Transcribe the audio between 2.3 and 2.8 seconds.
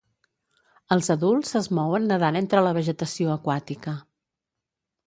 entre la